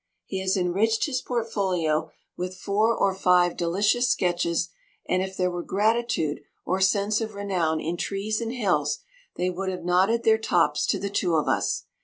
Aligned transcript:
He 0.25 0.39
has 0.41 0.57
enriched 0.57 1.05
his 1.05 1.21
portfolio 1.21 2.09
with 2.35 2.57
four 2.57 2.95
or 2.97 3.13
five 3.13 3.55
delicious 3.55 4.09
sketches, 4.09 4.69
and 5.07 5.21
if 5.21 5.37
there 5.37 5.51
were 5.51 5.61
gratitude 5.61 6.41
or 6.65 6.81
sense 6.81 7.21
of 7.21 7.35
renown 7.35 7.79
in 7.79 7.97
trees 7.97 8.41
and 8.41 8.51
hills, 8.51 9.01
they 9.35 9.51
would 9.51 9.69
have 9.69 9.83
nodded 9.85 10.23
their 10.23 10.39
tops 10.39 10.87
to 10.87 10.97
the 10.99 11.11
two 11.11 11.35
of 11.35 11.47
us. 11.47 11.83